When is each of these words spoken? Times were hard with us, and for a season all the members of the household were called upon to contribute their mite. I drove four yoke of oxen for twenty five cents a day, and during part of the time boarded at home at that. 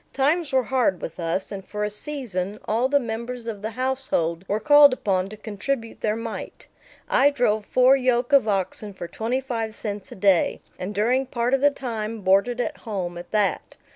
Times 0.13 0.51
were 0.51 0.63
hard 0.63 0.99
with 0.99 1.19
us, 1.19 1.51
and 1.51 1.63
for 1.63 1.83
a 1.83 1.89
season 1.91 2.59
all 2.65 2.89
the 2.89 2.99
members 2.99 3.45
of 3.45 3.61
the 3.61 3.69
household 3.69 4.43
were 4.47 4.59
called 4.59 4.93
upon 4.93 5.29
to 5.29 5.37
contribute 5.37 6.01
their 6.01 6.15
mite. 6.15 6.65
I 7.07 7.29
drove 7.29 7.67
four 7.67 7.95
yoke 7.95 8.33
of 8.33 8.47
oxen 8.47 8.93
for 8.93 9.07
twenty 9.07 9.41
five 9.41 9.75
cents 9.75 10.11
a 10.11 10.15
day, 10.15 10.59
and 10.79 10.95
during 10.95 11.27
part 11.27 11.53
of 11.53 11.61
the 11.61 11.69
time 11.69 12.21
boarded 12.21 12.59
at 12.59 12.77
home 12.77 13.15
at 13.15 13.29
that. 13.29 13.77